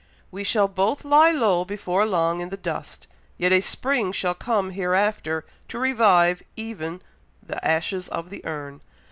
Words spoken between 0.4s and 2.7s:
shall both lie low before long in the